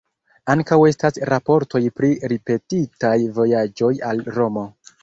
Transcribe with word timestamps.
Ankaŭ 0.53 0.77
estas 0.91 1.19
raportoj 1.31 1.83
pri 1.99 2.11
ripetitaj 2.35 3.17
vojaĝoj 3.39 3.95
al 4.11 4.27
Romo. 4.39 4.71